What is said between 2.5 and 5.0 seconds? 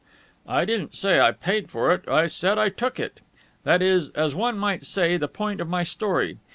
I took it. That is, as one might